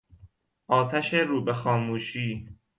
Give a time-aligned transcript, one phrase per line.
[0.67, 2.49] آتش رو به خاموشی